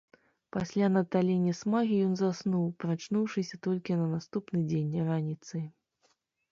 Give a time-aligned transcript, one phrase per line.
[0.55, 5.63] Пасля наталення смагі, ён заснуў, прачнуўшыся толькі на наступны дзень, раніцай.